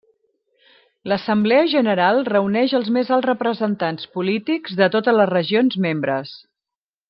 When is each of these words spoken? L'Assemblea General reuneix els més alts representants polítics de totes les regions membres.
L'Assemblea 1.11 1.65
General 1.73 2.23
reuneix 2.33 2.73
els 2.79 2.89
més 2.97 3.13
alts 3.17 3.29
representants 3.31 4.11
polítics 4.19 4.81
de 4.81 4.89
totes 4.97 5.19
les 5.21 5.33
regions 5.37 5.79
membres. 5.89 6.35